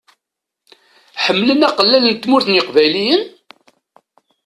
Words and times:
Ḥemmlen 1.23 1.65
aqellal 1.67 2.03
n 2.07 2.15
Tmurt 2.15 2.47
n 2.49 2.57
yeqbayliyen? 2.57 3.21